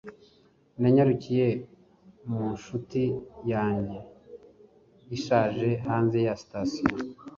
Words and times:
Nanyarukiye 0.79 1.47
mu 2.29 2.43
nshuti 2.55 3.01
yanjye 3.51 3.99
ishaje 5.17 5.69
hanze 5.87 6.17
ya 6.25 6.33
sitasiyo 6.41 6.95